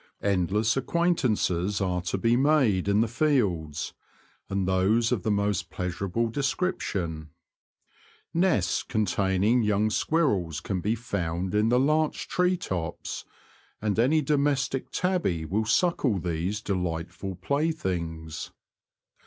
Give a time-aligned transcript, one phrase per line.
[0.23, 3.93] Endless acquaintances are to' be made in the fields,
[4.49, 7.29] and those of the most pleasur able description.
[8.33, 13.25] Nests containing young squirrels can be found in the larch tree tops,
[13.79, 18.49] and any domestic tabby will suckle these delightful playthings.